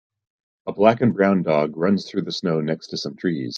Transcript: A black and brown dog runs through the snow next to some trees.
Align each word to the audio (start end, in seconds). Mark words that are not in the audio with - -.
A 0.65 0.73
black 0.73 1.01
and 1.01 1.13
brown 1.13 1.43
dog 1.43 1.77
runs 1.77 2.09
through 2.09 2.23
the 2.23 2.31
snow 2.31 2.59
next 2.59 2.87
to 2.87 2.97
some 2.97 3.15
trees. 3.15 3.49